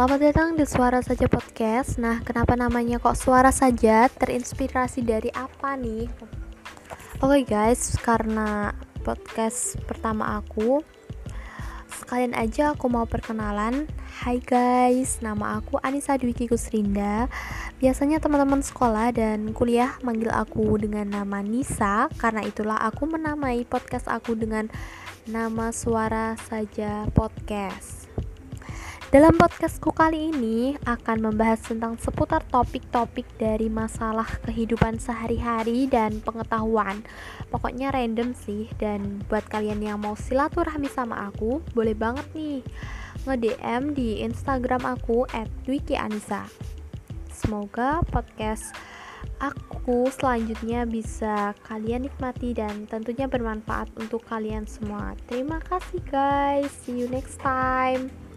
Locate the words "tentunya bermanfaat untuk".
52.86-54.22